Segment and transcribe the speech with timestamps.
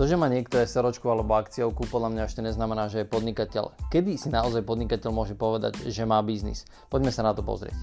[0.00, 3.76] To, že má niekto SROčku alebo akciovku, podľa mňa ešte neznamená, že je podnikateľ.
[3.92, 6.64] Kedy si naozaj podnikateľ môže povedať, že má biznis?
[6.88, 7.76] Poďme sa na to pozrieť.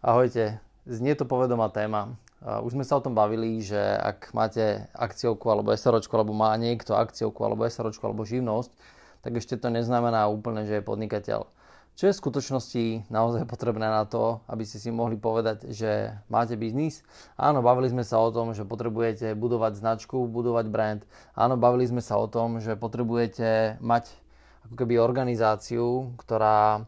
[0.00, 0.56] Ahojte,
[0.88, 2.16] znie to povedomá téma.
[2.64, 6.96] Už sme sa o tom bavili, že ak máte akciovku alebo SROčku, alebo má niekto
[6.96, 8.72] akciovku alebo SROčku alebo živnosť,
[9.20, 11.44] tak ešte to neznamená úplne, že je podnikateľ.
[11.94, 16.58] Čo je v skutočnosti naozaj potrebné na to, aby ste si mohli povedať, že máte
[16.58, 17.06] biznis?
[17.38, 21.06] Áno, bavili sme sa o tom, že potrebujete budovať značku, budovať brand.
[21.38, 24.10] Áno, bavili sme sa o tom, že potrebujete mať
[24.66, 26.82] ako keby organizáciu, ktorá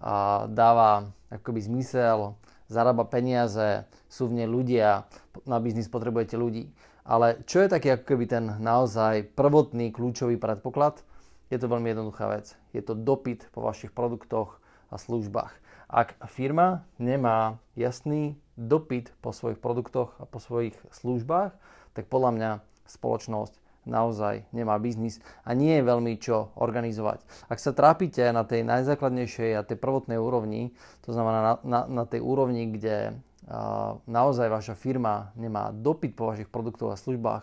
[0.00, 2.32] a, dáva ako keby zmysel,
[2.64, 5.04] zarába peniaze, sú v nej ľudia,
[5.44, 6.72] na biznis potrebujete ľudí.
[7.04, 11.04] Ale čo je taký ako keby ten naozaj prvotný kľúčový predpoklad?
[11.50, 12.54] Je to veľmi jednoduchá vec.
[12.70, 15.50] Je to dopyt po vašich produktoch a službách.
[15.90, 21.50] Ak firma nemá jasný dopyt po svojich produktoch a po svojich službách,
[21.98, 22.50] tak podľa mňa
[22.86, 27.24] spoločnosť naozaj nemá biznis a nie je veľmi čo organizovať.
[27.50, 30.70] Ak sa trápite na tej najzákladnejšej a tej prvotnej úrovni,
[31.02, 36.30] to znamená na, na, na tej úrovni, kde uh, naozaj vaša firma nemá dopyt po
[36.30, 37.42] vašich produktoch a službách,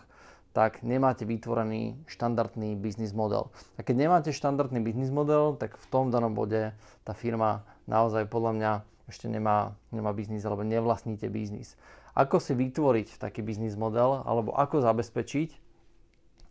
[0.58, 3.54] tak nemáte vytvorený štandardný biznis model.
[3.78, 6.74] A keď nemáte štandardný biznis model, tak v tom danom bode
[7.06, 8.72] tá firma naozaj podľa mňa
[9.06, 11.78] ešte nemá, nemá biznis alebo nevlastníte biznis.
[12.18, 15.62] Ako si vytvoriť taký biznis model alebo ako zabezpečiť,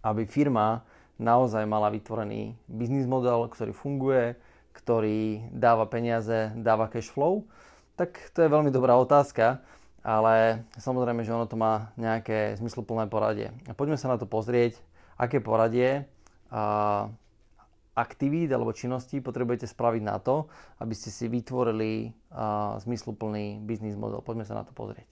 [0.06, 0.86] aby firma
[1.18, 4.38] naozaj mala vytvorený biznis model, ktorý funguje,
[4.70, 7.42] ktorý dáva peniaze, dáva cash flow,
[7.98, 9.66] tak to je veľmi dobrá otázka
[10.06, 13.50] ale samozrejme, že ono to má nejaké zmysluplné poradie.
[13.74, 14.78] Poďme sa na to pozrieť,
[15.18, 16.06] aké poradie
[16.46, 17.10] a
[17.98, 20.46] aktivít alebo činností potrebujete spraviť na to,
[20.78, 24.22] aby ste si vytvorili a, zmysluplný biznis model.
[24.22, 25.08] Poďme sa na to pozrieť.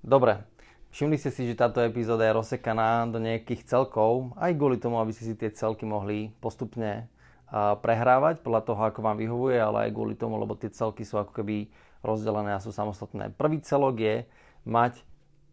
[0.00, 0.40] Dobre,
[0.94, 5.12] všimli ste si, že táto epizóda je rozsekaná do nejakých celkov, aj kvôli tomu, aby
[5.12, 7.12] ste si tie celky mohli postupne
[7.82, 11.34] prehrávať podľa toho, ako vám vyhovuje, ale aj kvôli tomu, lebo tie celky sú ako
[11.34, 11.68] keby
[12.00, 13.32] rozdelené a sú samostatné.
[13.36, 14.16] Prvý celok je
[14.64, 15.00] mať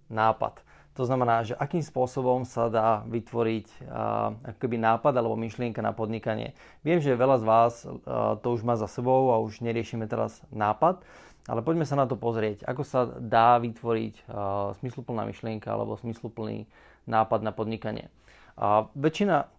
[0.07, 0.63] nápad.
[0.97, 6.57] To znamená, že akým spôsobom sa dá vytvoriť uh, akoby nápad alebo myšlienka na podnikanie.
[6.81, 10.41] Viem, že veľa z vás uh, to už má za sebou a už neriešime teraz
[10.49, 11.05] nápad,
[11.45, 16.65] ale poďme sa na to pozrieť, ako sa dá vytvoriť uh, smysluplná myšlienka alebo smysluplný
[17.05, 18.09] nápad na podnikanie.
[18.57, 19.53] Uh, väčšina,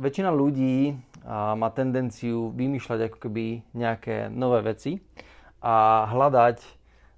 [0.00, 5.04] väčšina ľudí uh, má tendenciu vymýšľať ako keby nejaké nové veci
[5.62, 6.58] a hľadať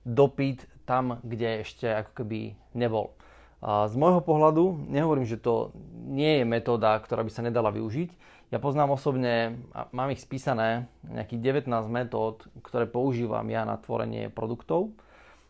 [0.05, 3.17] dopyt tam, kde ešte ako keby nebol.
[3.65, 5.73] A z môjho pohľadu, nehovorím, že to
[6.13, 8.13] nie je metóda, ktorá by sa nedala využiť.
[8.53, 9.65] Ja poznám osobne,
[9.97, 14.93] mám ich spísané, nejakých 19 metód, ktoré používam ja na tvorenie produktov.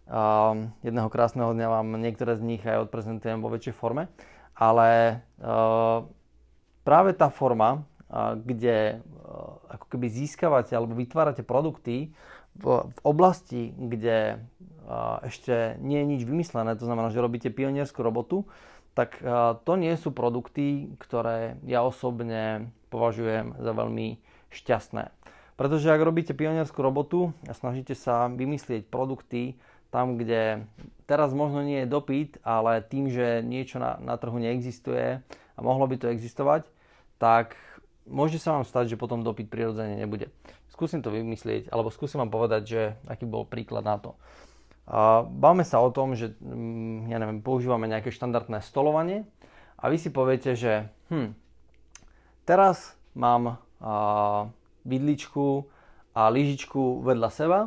[0.07, 0.55] A
[0.87, 4.07] jedného krásneho dňa vám niektoré z nich aj odprezentujem vo väčšej forme.
[4.55, 5.21] Ale
[6.87, 7.83] práve tá forma,
[8.47, 9.03] kde
[9.75, 12.15] ako keby získavate alebo vytvárate produkty,
[12.59, 14.39] v, oblasti, kde
[15.25, 18.45] ešte nie je nič vymyslené, to znamená, že robíte pionierskú robotu,
[18.95, 19.19] tak
[19.67, 24.23] to nie sú produkty, ktoré ja osobne považujem za veľmi
[24.55, 25.11] šťastné.
[25.55, 29.59] Pretože ak robíte pionierskú robotu a snažíte sa vymyslieť produkty
[29.91, 30.67] tam, kde
[31.07, 35.23] teraz možno nie je dopyt, ale tým, že niečo na, na trhu neexistuje
[35.55, 36.67] a mohlo by to existovať,
[37.23, 37.55] tak
[38.09, 40.31] môže sa vám stať, že potom dopyt prirodzene nebude.
[40.73, 44.19] Skúsim to vymyslieť, alebo skúsim vám povedať, že aký bol príklad na to.
[45.31, 49.25] báme sa o tom, že mm, ja neviem, používame nejaké štandardné stolovanie
[49.79, 51.33] a vy si poviete, že hm,
[52.45, 54.51] teraz mám a,
[54.85, 55.69] vidličku
[56.15, 57.61] a lyžičku vedľa seba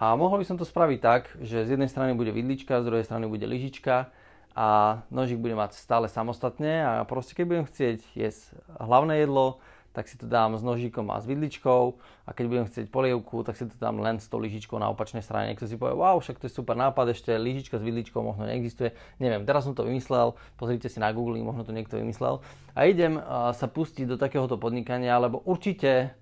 [0.00, 3.04] a mohol by som to spraviť tak, že z jednej strany bude vidlička, z druhej
[3.04, 4.08] strany bude lyžička
[4.56, 10.06] a nožík bude mať stále samostatne a proste keď budem chcieť jesť hlavné jedlo, tak
[10.06, 11.82] si to dám s nožíkom a s vidličkou
[12.26, 15.18] a keď budem chcieť polievku, tak si to dám len s tou lyžičkou na opačnej
[15.18, 15.50] strane.
[15.50, 18.94] Niekto si povie, wow, však to je super nápad, ešte lyžička s vidličkou možno neexistuje.
[19.18, 22.38] Neviem, teraz som to vymyslel, pozrite si na Google, možno to niekto vymyslel.
[22.78, 23.18] A idem
[23.50, 26.14] sa pustiť do takéhoto podnikania, lebo určite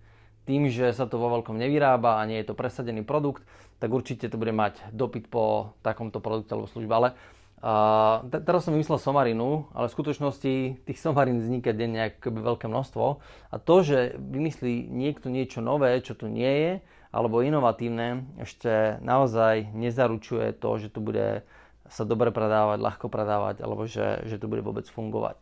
[0.49, 3.45] tým, že sa to vo veľkom nevyrába a nie je to presadený produkt,
[3.85, 6.89] tak určite to bude mať dopyt po takomto produkte alebo službe.
[6.89, 7.09] Ale
[7.59, 7.75] a
[8.23, 10.55] te, teraz som vymyslel somarinu, ale v skutočnosti
[10.87, 13.05] tých somarín vzniká denne akoby veľké množstvo.
[13.51, 16.73] A to, že vymyslí niekto niečo nové, čo tu nie je,
[17.11, 21.43] alebo inovatívne, ešte naozaj nezaručuje to, že to bude
[21.89, 25.41] sa dobre predávať, ľahko predávať, alebo že, že to bude vôbec fungovať.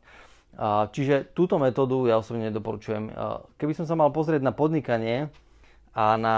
[0.56, 3.12] A, čiže túto metódu ja osobne nedoporučujem.
[3.60, 5.28] Keby som sa mal pozrieť na podnikanie
[5.92, 6.36] a na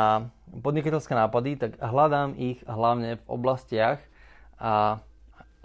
[0.48, 4.02] podnikateľské nápady, tak hľadám ich hlavne v oblastiach,
[4.58, 4.98] a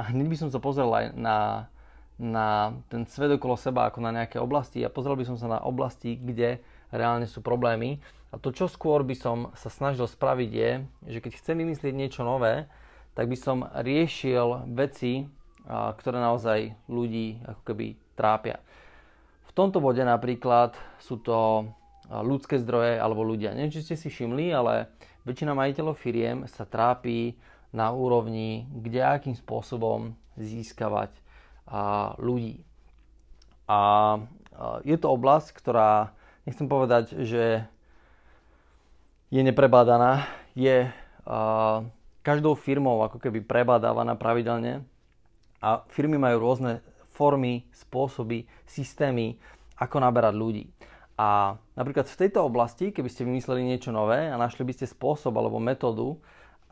[0.04, 1.72] a hneď by som sa pozrel aj na,
[2.20, 5.64] na ten svet okolo seba ako na nejaké oblasti a pozrel by som sa na
[5.64, 6.60] oblasti, kde
[6.92, 8.04] reálne sú problémy.
[8.36, 10.72] A to, čo skôr by som sa snažil spraviť je,
[11.08, 12.68] že keď chcem vymyslieť niečo nové,
[13.16, 15.24] tak by som riešil veci,
[15.72, 18.60] ktoré naozaj ľudí ako keby trápia.
[19.48, 21.72] V tomto bode napríklad sú to
[22.10, 23.56] ľudské zdroje alebo ľudia.
[23.56, 24.92] Neviem, či ste si všimli, ale
[25.24, 27.38] väčšina majiteľov firiem sa trápi
[27.74, 31.10] na úrovni, kde akým spôsobom získavať
[32.22, 32.62] ľudí.
[33.66, 33.80] A
[34.86, 36.14] je to oblasť, ktorá,
[36.46, 37.66] nechcem povedať, že
[39.34, 40.94] je neprebádaná, je
[42.22, 44.86] každou firmou ako keby prebádávaná pravidelne
[45.58, 49.42] a firmy majú rôzne formy, spôsoby, systémy,
[49.82, 50.66] ako naberať ľudí.
[51.14, 55.34] A napríklad v tejto oblasti, keby ste vymysleli niečo nové a našli by ste spôsob
[55.38, 56.18] alebo metódu,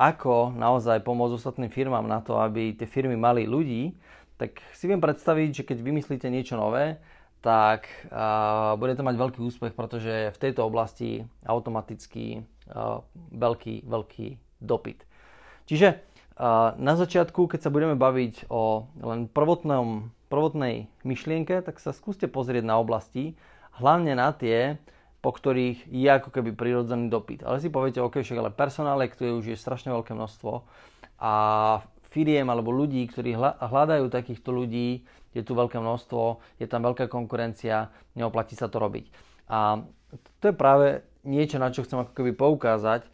[0.02, 3.94] ako naozaj pomôcť ostatným firmám na to, aby tie firmy mali ľudí,
[4.42, 6.98] tak si viem predstaviť, že keď vymyslíte niečo nové,
[7.46, 12.42] tak uh, budete mať veľký úspech, pretože v tejto oblasti automaticky
[12.74, 14.28] uh, veľký, veľký
[14.62, 15.06] dopyt.
[15.70, 16.02] Čiže
[16.38, 22.26] uh, na začiatku, keď sa budeme baviť o len prvotnom, prvotnej myšlienke, tak sa skúste
[22.26, 23.38] pozrieť na oblasti,
[23.78, 24.82] hlavne na tie,
[25.22, 27.46] po ktorých je ako keby prirodzený dopyt.
[27.46, 30.66] Ale si poviete, OK, však ale personále, ktoré už je strašne veľké množstvo
[31.22, 31.34] a
[32.10, 37.94] firiem alebo ľudí, ktorí hľadajú takýchto ľudí, je tu veľké množstvo, je tam veľká konkurencia,
[38.18, 39.08] neoplatí sa to robiť.
[39.48, 39.86] A
[40.42, 43.08] to je práve niečo, na čo chcem ako keby poukázať.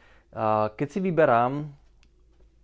[0.73, 1.69] Keď si vyberám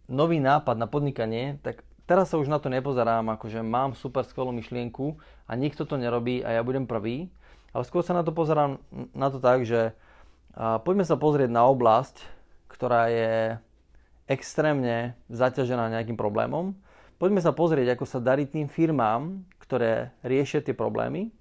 [0.09, 4.25] nový nápad na podnikanie, tak teraz sa už na to nepozerám, ako že mám super
[4.25, 7.29] skvelú myšlienku a nikto to nerobí a ja budem prvý,
[7.73, 8.77] ale skôr sa na to pozerám
[9.17, 9.97] na to tak, že
[10.55, 12.21] poďme sa pozrieť na oblasť,
[12.69, 13.57] ktorá je
[14.29, 16.77] extrémne zaťažená nejakým problémom.
[17.17, 21.33] Poďme sa pozrieť, ako sa darí tým firmám, ktoré riešia tie problémy.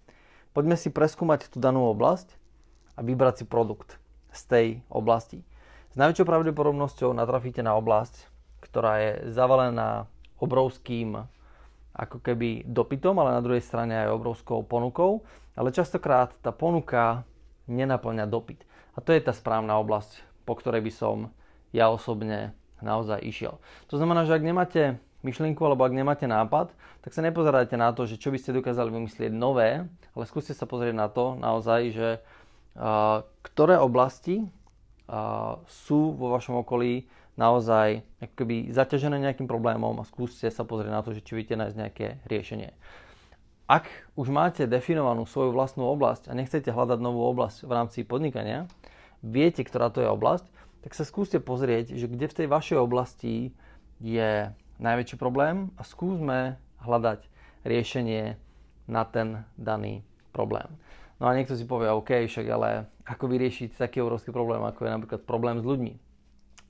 [0.52, 2.36] Poďme si preskúmať tú danú oblasť
[2.96, 3.96] a vybrať si produkt
[4.32, 5.40] z tej oblasti.
[5.92, 8.28] S najväčšou pravdepodobnosťou natrafíte na oblasť,
[8.64, 10.08] ktorá je zavalená
[10.40, 11.28] obrovským
[11.92, 15.24] ako keby dopytom, ale na druhej strane aj obrovskou ponukou
[15.56, 17.28] ale častokrát tá ponuka
[17.68, 18.64] nenaplňa dopyt.
[18.96, 21.16] A to je tá správna oblasť, po ktorej by som
[21.72, 22.52] ja osobne
[22.84, 23.60] naozaj išiel.
[23.88, 24.82] To znamená, že ak nemáte
[25.22, 26.74] myšlienku alebo ak nemáte nápad,
[27.04, 30.66] tak sa nepozerajte na to, že čo by ste dokázali vymyslieť nové, ale skúste sa
[30.66, 37.06] pozrieť na to naozaj, že uh, ktoré oblasti uh, sú vo vašom okolí
[37.36, 41.76] naozaj akoby zaťažené nejakým problémom a skúste sa pozrieť na to, že či viete nájsť
[41.76, 42.70] nejaké riešenie.
[43.70, 43.88] Ak
[44.20, 48.68] už máte definovanú svoju vlastnú oblasť a nechcete hľadať novú oblasť v rámci podnikania,
[49.24, 50.44] viete, ktorá to je oblasť,
[50.82, 53.54] tak sa skúste pozrieť, že kde v tej vašej oblasti
[54.02, 54.50] je
[54.82, 57.22] najväčší problém a skúsme hľadať
[57.62, 58.34] riešenie
[58.90, 60.02] na ten daný
[60.34, 60.66] problém.
[61.22, 64.90] No a niekto si povie, OK, však ale ako vyriešiť taký obrovský problém, ako je
[64.90, 66.11] napríklad problém s ľuďmi.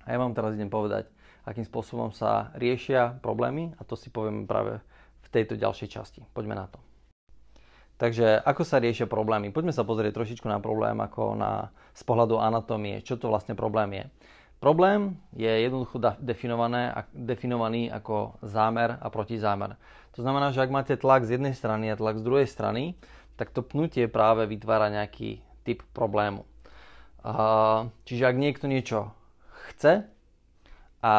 [0.03, 1.07] A ja vám teraz idem povedať,
[1.47, 4.79] akým spôsobom sa riešia problémy a to si povieme práve
[5.23, 6.21] v tejto ďalšej časti.
[6.35, 6.79] Poďme na to.
[8.03, 9.55] Takže ako sa riešia problémy?
[9.55, 13.95] Poďme sa pozrieť trošičku na problém ako na, z pohľadu anatómie, čo to vlastne problém
[13.95, 14.05] je.
[14.59, 19.75] Problém je jednoducho definované, definovaný ako zámer a protizámer.
[20.15, 22.95] To znamená, že ak máte tlak z jednej strany a tlak z druhej strany,
[23.35, 26.47] tak to pnutie práve vytvára nejaký typ problému.
[28.07, 29.15] Čiže ak niekto niečo
[29.77, 30.07] chce
[31.03, 31.15] a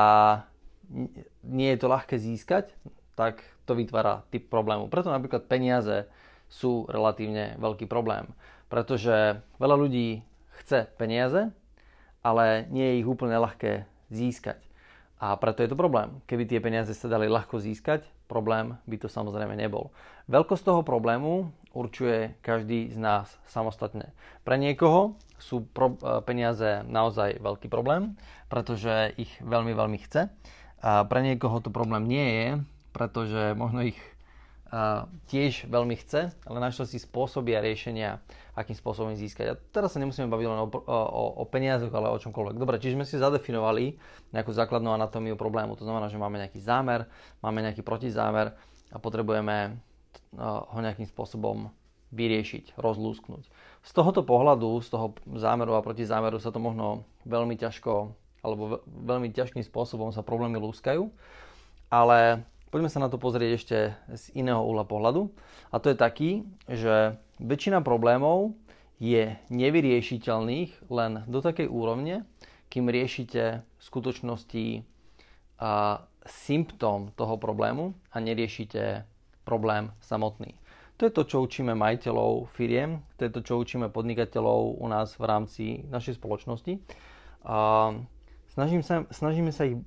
[1.43, 2.71] nie je to ľahké získať,
[3.13, 4.89] tak to vytvára typ problému.
[4.89, 6.07] Preto napríklad peniaze
[6.49, 8.29] sú relatívne veľký problém.
[8.69, 10.25] Pretože veľa ľudí
[10.61, 11.49] chce peniaze,
[12.21, 14.61] ale nie je ich úplne ľahké získať.
[15.23, 16.19] A preto je to problém.
[16.27, 19.95] Keby tie peniaze sa dali ľahko získať, problém by to samozrejme nebol.
[20.27, 24.11] Veľkosť toho problému určuje každý z nás samostatne.
[24.43, 28.15] Pre niekoho sú pro, e, peniaze naozaj veľký problém,
[28.47, 30.31] pretože ich veľmi, veľmi chce.
[30.83, 32.49] A pre niekoho to problém nie je,
[32.91, 33.99] pretože možno ich
[35.29, 38.17] tiež veľmi chce, ale našiel si spôsoby a riešenia,
[38.57, 39.53] akým spôsobom získať.
[39.53, 42.57] A teraz sa nemusíme baviť len o, o, o peniazoch, ale o čomkoľvek.
[42.57, 44.01] Dobre, čiže sme si zadefinovali
[44.33, 45.77] nejakú základnú anatómiu problému.
[45.77, 47.05] To znamená, že máme nejaký zámer,
[47.45, 48.57] máme nejaký protizámer
[48.89, 49.77] a potrebujeme
[50.41, 51.69] ho nejakým spôsobom
[52.09, 53.45] vyriešiť, rozlúsknuť.
[53.83, 59.31] Z tohoto pohľadu, z toho zámeru a protizámeru sa to možno veľmi ťažko alebo veľmi
[59.31, 61.07] ťažkým spôsobom sa problémy lúskajú,
[61.87, 63.77] ale Poďme sa na to pozrieť ešte
[64.17, 65.29] z iného uhla pohľadu.
[65.69, 68.57] A to je taký, že väčšina problémov
[68.97, 72.25] je nevyriešiteľných len do takej úrovne,
[72.73, 74.81] kým riešite v skutočnosti
[75.61, 79.05] a symptóm toho problému a neriešite
[79.45, 80.57] problém samotný.
[81.01, 85.17] To je to, čo učíme majiteľov firiem, to je to, čo učíme podnikateľov u nás
[85.17, 86.77] v rámci našej spoločnosti.
[87.43, 87.91] A
[88.53, 89.81] snažím sa, snažíme sa ich,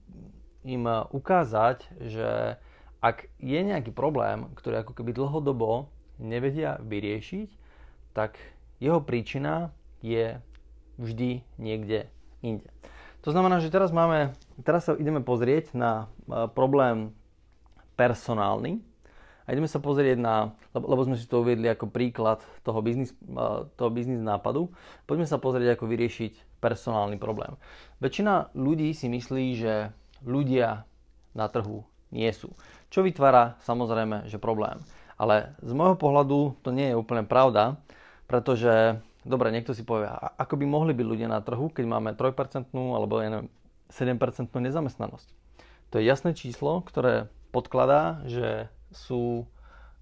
[0.66, 0.84] im
[1.14, 2.58] ukázať, že
[2.98, 5.86] ak je nejaký problém, ktorý ako keby dlhodobo
[6.18, 7.48] nevedia vyriešiť,
[8.10, 8.34] tak
[8.82, 9.70] jeho príčina
[10.02, 10.42] je
[10.98, 12.10] vždy niekde
[12.42, 12.66] inde.
[13.22, 17.10] To znamená, že teraz máme, teraz sa ideme pozrieť na e, problém
[17.98, 18.80] personálny
[19.46, 23.14] a ideme sa pozrieť na, lebo, sme si to uviedli ako príklad toho biznis,
[23.78, 24.74] toho biznis nápadu,
[25.06, 27.54] poďme sa pozrieť, ako vyriešiť personálny problém.
[28.02, 29.94] Väčšina ľudí si myslí, že
[30.26, 30.82] ľudia
[31.38, 32.50] na trhu nie sú.
[32.90, 34.82] Čo vytvára samozrejme, že problém.
[35.16, 37.78] Ale z môjho pohľadu to nie je úplne pravda,
[38.26, 42.70] pretože dobre, niekto si povie, ako by mohli byť ľudia na trhu, keď máme 3%
[42.74, 43.50] alebo ja neviem,
[43.90, 45.28] 7% nezamestnanosť.
[45.94, 49.44] To je jasné číslo, ktoré podkladá, že sú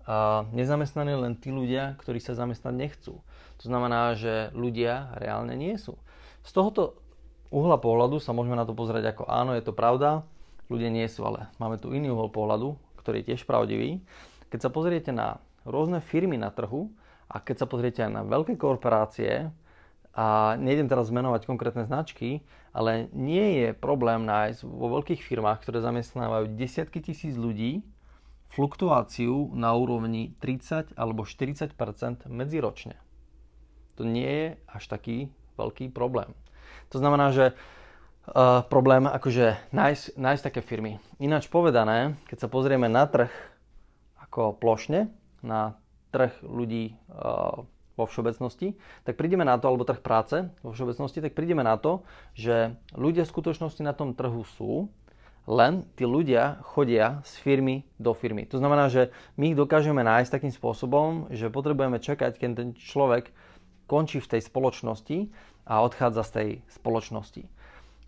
[0.05, 3.25] a nezamestnaní len tí ľudia, ktorí sa zamestnať nechcú.
[3.61, 5.97] To znamená, že ľudia reálne nie sú.
[6.45, 7.01] Z tohoto
[7.49, 10.29] uhla pohľadu sa môžeme na to pozrieť ako áno, je to pravda,
[10.69, 14.05] ľudia nie sú, ale máme tu iný uhol pohľadu, ktorý je tiež pravdivý.
[14.53, 16.93] Keď sa pozriete na rôzne firmy na trhu,
[17.25, 19.49] a keď sa pozriete aj na veľké korporácie,
[20.15, 25.83] a nejdem teraz zmenovať konkrétne značky, ale nie je problém nájsť vo veľkých firmách, ktoré
[25.83, 27.83] zamestnávajú desiatky tisíc ľudí,
[28.55, 31.75] fluktuáciu na úrovni 30 alebo 40%
[32.31, 32.95] medziročne.
[33.99, 36.31] To nie je až taký veľký problém.
[36.91, 41.03] To znamená, že uh, problém akože nájsť, nájsť také firmy.
[41.19, 43.31] Ináč povedané, keď sa pozrieme na trh
[44.23, 45.11] ako plošne,
[45.43, 45.79] na
[46.15, 48.75] trh ľudí uh, vo všeobecnosti,
[49.07, 52.03] tak prídeme na to, alebo trh práce vo všeobecnosti, tak prídeme na to,
[52.35, 54.91] že ľudia v skutočnosti na tom trhu sú,
[55.45, 58.49] len tí ľudia chodia z firmy do firmy.
[58.49, 63.29] To znamená, že my ich dokážeme nájsť takým spôsobom, že potrebujeme čakať, keď ten človek
[63.85, 65.29] končí v tej spoločnosti
[65.69, 67.45] a odchádza z tej spoločnosti.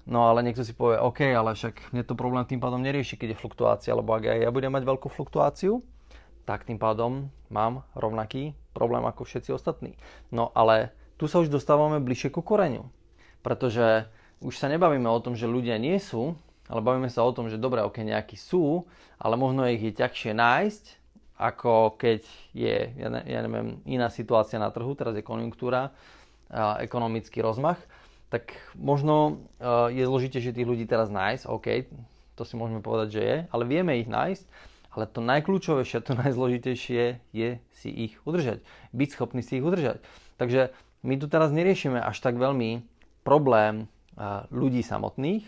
[0.06, 3.34] No ale niekto si povie, OK, ale však mne to problém tým pádom nerieši, keď
[3.34, 5.82] je fluktuácia, lebo ak aj ja budem mať veľkú fluktuáciu,
[6.46, 9.98] tak tým pádom mám rovnaký problém ako všetci ostatní.
[10.30, 12.86] No ale tu sa už dostávame bližšie ku koreňu.
[13.42, 14.06] Pretože
[14.38, 17.60] už sa nebavíme o tom, že ľudia nie sú, ale bavíme sa o tom, že
[17.60, 18.86] dobre, ok, nejakí sú,
[19.18, 20.84] ale možno ich je ťažšie nájsť,
[21.36, 22.24] ako keď
[22.56, 25.92] je, ja, ne, ja neviem, iná situácia na trhu, teraz je konjunktúra,
[26.46, 27.78] a ekonomický rozmach,
[28.30, 31.90] tak možno uh, je zložitejšie tých ľudí teraz nájsť, OK,
[32.38, 34.44] to si môžeme povedať, že je, ale vieme ich nájsť,
[34.94, 37.02] ale to najkľúčovejšie, to najzložitejšie
[37.34, 38.64] je si ich udržať.
[38.96, 40.00] Byť schopný si ich udržať.
[40.40, 40.72] Takže
[41.04, 42.80] my tu teraz neriešime až tak veľmi
[43.20, 43.90] problém
[44.48, 45.44] ľudí samotných,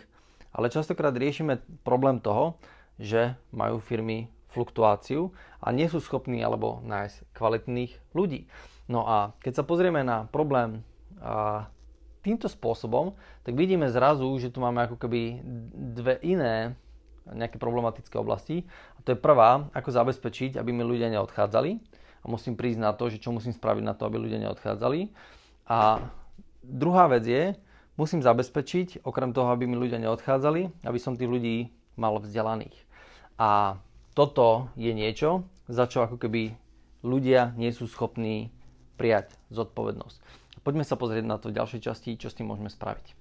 [0.53, 2.57] ale častokrát riešime problém toho,
[2.99, 5.29] že majú firmy fluktuáciu
[5.61, 8.49] a nie sú schopní alebo nájsť kvalitných ľudí.
[8.89, 10.81] No a keď sa pozrieme na problém
[12.25, 13.15] týmto spôsobom,
[13.45, 15.39] tak vidíme zrazu, že tu máme ako keby
[15.95, 16.73] dve iné
[17.29, 18.65] nejaké problematické oblasti.
[18.97, 21.71] A to je prvá, ako zabezpečiť, aby mi ľudia neodchádzali.
[22.19, 25.13] A musím prísť na to, že čo musím spraviť na to, aby ľudia neodchádzali.
[25.69, 26.03] A
[26.65, 27.43] druhá vec je,
[27.99, 32.87] musím zabezpečiť, okrem toho, aby mi ľudia neodchádzali, aby som tých ľudí mal vzdelaných.
[33.35, 33.75] A
[34.15, 36.55] toto je niečo, za čo ako keby
[37.03, 38.55] ľudia nie sú schopní
[38.95, 40.17] prijať zodpovednosť.
[40.63, 43.15] Poďme sa pozrieť na to v ďalšej časti, čo s tým môžeme spraviť.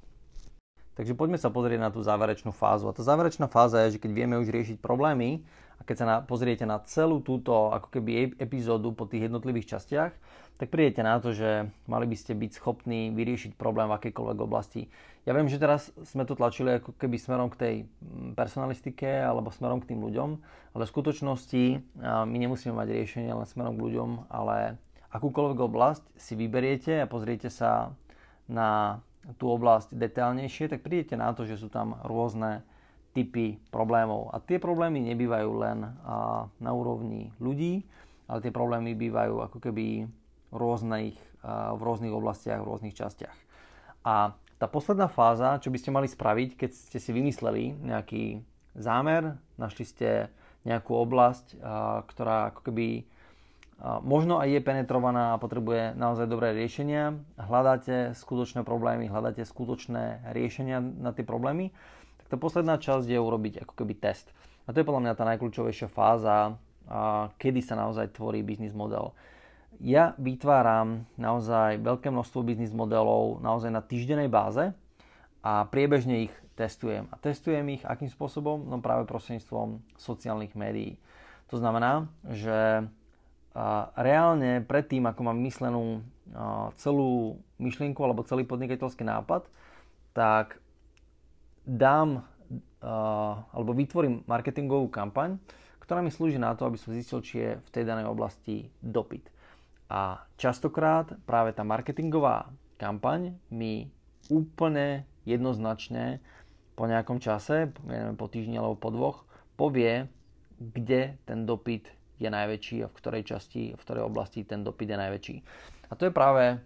[0.98, 2.90] Takže poďme sa pozrieť na tú záverečnú fázu.
[2.90, 5.46] A tá záverečná fáza je, že keď vieme už riešiť problémy
[5.78, 10.12] a keď sa na, pozriete na celú túto ako keby epizódu po tých jednotlivých častiach,
[10.58, 14.90] tak prídete na to, že mali by ste byť schopní vyriešiť problém v akejkoľvek oblasti.
[15.22, 19.54] Ja viem, že teraz sme to tlačili ako keby smerom k tej mm, personalistike alebo
[19.54, 20.30] smerom k tým ľuďom,
[20.74, 21.64] ale v skutočnosti
[22.02, 24.82] my nemusíme mať riešenie len smerom k ľuďom, ale
[25.14, 27.94] akúkoľvek oblasť si vyberiete a pozriete sa
[28.50, 28.98] na
[29.36, 32.64] tú oblasť detailnejšie, tak prídete na to, že sú tam rôzne
[33.18, 34.30] typy problémov.
[34.30, 35.90] A tie problémy nebývajú len
[36.62, 37.82] na úrovni ľudí,
[38.30, 40.06] ale tie problémy bývajú ako keby
[40.54, 43.34] rôznych, v rôznych oblastiach, v rôznych častiach.
[44.06, 48.46] A tá posledná fáza, čo by ste mali spraviť, keď ste si vymysleli nejaký
[48.78, 50.30] zámer, našli ste
[50.62, 51.58] nejakú oblasť,
[52.06, 53.06] ktorá ako keby
[54.02, 57.14] možno aj je penetrovaná a potrebuje naozaj dobré riešenia.
[57.38, 61.70] Hľadáte skutočné problémy, hľadáte skutočné riešenia na tie problémy,
[62.28, 64.30] tá posledná časť je urobiť ako keby test.
[64.68, 66.60] A to je podľa mňa tá najkľúčovejšia fáza,
[67.40, 69.16] kedy sa naozaj tvorí biznis model.
[69.80, 74.72] Ja vytváram naozaj veľké množstvo biznis modelov naozaj na týždenej báze
[75.40, 77.06] a priebežne ich testujem.
[77.12, 78.66] A testujem ich akým spôsobom?
[78.66, 80.98] No práve prostredníctvom sociálnych médií.
[81.48, 82.84] To znamená, že
[83.96, 86.04] reálne predtým, ako mám myslenú
[86.76, 89.48] celú myšlienku alebo celý podnikateľský nápad,
[90.12, 90.58] tak
[91.68, 92.24] dám
[93.52, 95.36] alebo vytvorím marketingovú kampaň,
[95.84, 99.28] ktorá mi slúži na to, aby som zistil, či je v tej danej oblasti dopyt.
[99.88, 102.48] A častokrát práve tá marketingová
[102.80, 103.88] kampaň mi
[104.28, 106.20] úplne jednoznačne
[106.76, 109.26] po nejakom čase, neviem, po týždni alebo po dvoch,
[109.58, 110.06] povie,
[110.60, 111.90] kde ten dopyt
[112.22, 115.36] je najväčší a v ktorej časti, v ktorej oblasti ten dopyt je najväčší.
[115.90, 116.62] A to je práve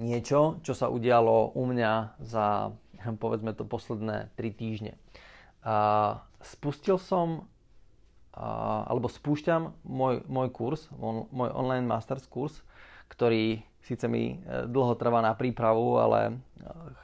[0.00, 2.72] niečo, čo sa udialo u mňa za,
[3.22, 4.92] povedzme to, posledné 3 týždne.
[5.60, 5.76] A
[6.40, 7.48] spustil som,
[8.32, 12.64] a, alebo spúšťam môj, môj kurz, on, môj online masters kurz,
[13.12, 16.32] ktorý síce mi e, dlho trvá na prípravu, ale e,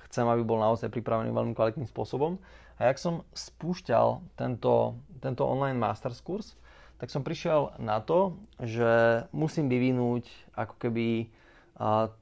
[0.09, 2.41] chcem, aby bol naozaj pripravený veľmi kvalitným spôsobom.
[2.77, 6.57] A jak som spúšťal tento, tento online masters kurz,
[6.97, 11.29] tak som prišiel na to, že musím vyvinúť ako keby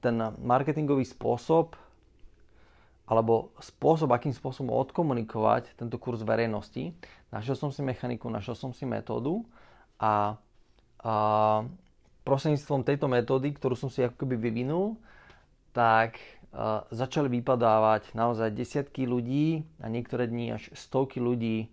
[0.02, 1.78] ten marketingový spôsob
[3.04, 6.96] alebo spôsob, akým spôsobom odkomunikovať tento kurz verejnosti.
[7.28, 9.44] Našiel som si mechaniku, našiel som si metódu
[10.00, 10.40] a,
[11.04, 11.14] a
[12.25, 14.96] prostredníctvom tejto metódy, ktorú som si ako keby vyvinul,
[15.76, 16.16] tak
[16.94, 21.66] začali vypadávať naozaj desiatky ľudí a niektoré dní až stovky ľudí,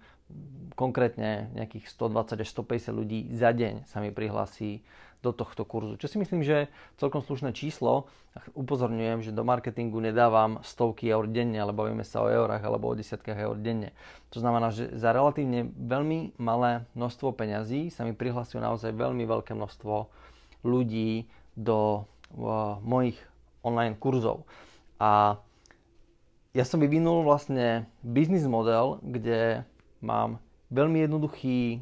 [0.76, 4.82] konkrétne nejakých 120 až 150 ľudí za deň sa mi prihlási
[5.22, 6.02] do tohto kurzu.
[6.02, 8.10] Čo si myslím, že celkom slušné číslo.
[8.58, 12.98] Upozorňujem, že do marketingu nedávam stovky eur denne, ale bavíme sa o eurách alebo o
[12.98, 13.94] desiatkách eur denne.
[14.34, 19.54] To znamená, že za relatívne veľmi malé množstvo peňazí sa mi prihlasujú naozaj veľmi veľké
[19.54, 20.10] množstvo
[20.66, 23.22] ľudí do uh, mojich
[23.62, 24.50] online kurzov.
[24.98, 25.38] A
[26.52, 29.64] ja som vyvinul vlastne biznis model, kde
[30.02, 30.42] mám
[30.74, 31.82] veľmi jednoduchý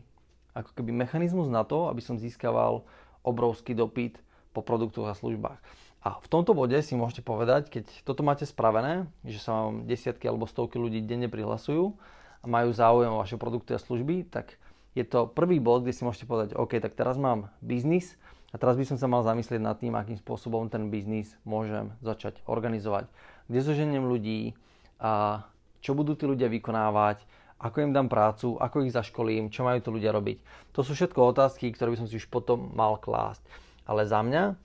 [0.54, 2.84] ako keby mechanizmus na to, aby som získaval
[3.24, 4.20] obrovský dopyt
[4.52, 5.60] po produktoch a službách.
[6.00, 10.32] A v tomto bode si môžete povedať, keď toto máte spravené, že sa vám desiatky
[10.32, 11.92] alebo stovky ľudí denne prihlasujú
[12.40, 14.56] a majú záujem o vaše produkty a služby, tak
[14.96, 18.16] je to prvý bod, kde si môžete povedať, OK, tak teraz mám biznis,
[18.50, 22.42] a teraz by som sa mal zamyslieť nad tým, akým spôsobom ten biznis môžem začať
[22.50, 23.06] organizovať.
[23.46, 24.58] Kde zoženiem ľudí,
[24.98, 25.46] a
[25.86, 27.22] čo budú tí ľudia vykonávať,
[27.60, 30.40] ako im dám prácu, ako ich zaškolím, čo majú tí ľudia robiť.
[30.72, 33.44] To sú všetko otázky, ktoré by som si už potom mal klásť.
[33.84, 34.56] Ale za mňa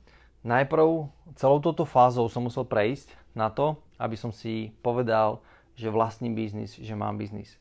[0.46, 5.42] najprv celou touto fázou som musel prejsť na to, aby som si povedal,
[5.74, 7.58] že vlastním biznis, že mám biznis.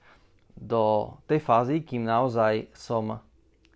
[0.54, 3.18] Do tej fázy, kým naozaj som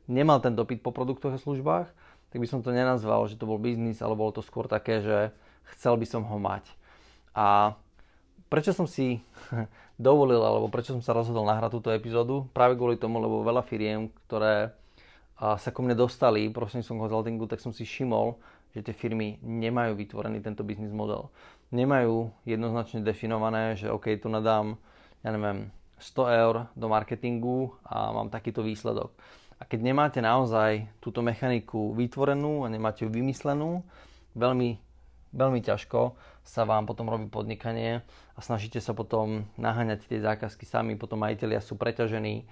[0.06, 1.90] nemal ten dopyt po produktoch a službách,
[2.30, 5.34] tak by som to nenazval, že to bol biznis, ale bolo to skôr také, že
[5.74, 6.70] chcel by som ho mať.
[7.34, 7.74] A
[8.48, 9.22] prečo som si
[10.00, 12.48] dovolil, alebo prečo som sa rozhodol nahrať túto epizódu?
[12.52, 14.76] Práve kvôli tomu, lebo veľa firiem, ktoré
[15.38, 18.42] sa ku mne dostali prostredníctvom consultingu, tak som si všimol,
[18.74, 21.30] že tie firmy nemajú vytvorený tento biznis model.
[21.70, 24.82] Nemajú jednoznačne definované, že OK, tu nadám,
[25.22, 25.70] ja neviem,
[26.02, 29.14] 100 eur do marketingu a mám takýto výsledok.
[29.58, 33.82] A keď nemáte naozaj túto mechaniku vytvorenú a nemáte ju vymyslenú,
[34.38, 34.78] veľmi,
[35.36, 40.96] veľmi ťažko sa vám potom robí podnikanie a snažíte sa potom naháňať tie zákazky sami,
[40.96, 42.48] potom majiteľia sú preťažení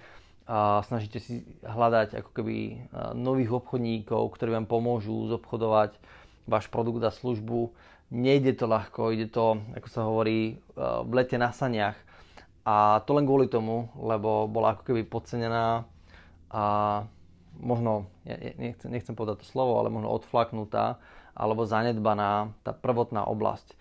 [0.46, 2.86] a snažíte si hľadať ako keby
[3.18, 5.98] nových obchodníkov, ktorí vám pomôžu zobchodovať
[6.46, 7.74] váš produkt a službu.
[8.14, 11.98] Nejde to ľahko, ide to, ako sa hovorí, v lete na saniach.
[12.62, 15.82] A to len kvôli tomu, lebo bola ako keby podcenená
[16.50, 16.64] a
[17.58, 21.02] možno, ja nechcem, nechcem povedať to slovo, ale možno odflaknutá
[21.36, 23.76] alebo zanedbaná tá prvotná oblasť.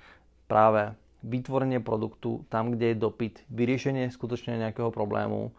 [0.46, 0.94] Práve
[1.26, 5.56] vytvorenie produktu tam, kde je dopyt, vyriešenie skutočne nejakého problému,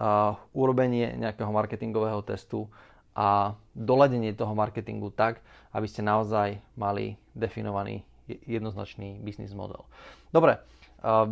[0.00, 2.72] a urobenie nejakého marketingového testu
[3.12, 5.44] a doladenie toho marketingu tak,
[5.76, 8.00] aby ste naozaj mali definovaný
[8.48, 9.84] jednoznačný biznis model.
[10.32, 10.62] Dobre,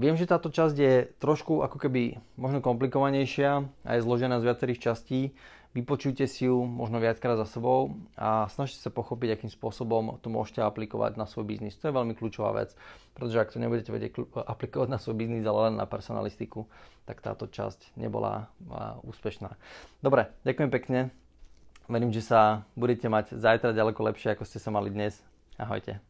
[0.00, 4.80] Viem, že táto časť je trošku ako keby možno komplikovanejšia a je zložená z viacerých
[4.80, 5.36] častí.
[5.78, 10.58] Vypočujte si ju možno viackrát za sebou a snažte sa pochopiť, akým spôsobom to môžete
[10.58, 11.78] aplikovať na svoj biznis.
[11.78, 12.74] To je veľmi kľúčová vec,
[13.14, 14.18] pretože ak to nebudete vedieť
[14.58, 16.66] aplikovať na svoj biznis, ale len na personalistiku,
[17.06, 18.50] tak táto časť nebola
[19.06, 19.54] úspešná.
[20.02, 20.98] Dobre, ďakujem pekne.
[21.86, 25.22] Verím, že sa budete mať zajtra ďaleko lepšie, ako ste sa mali dnes.
[25.56, 26.07] Ahojte.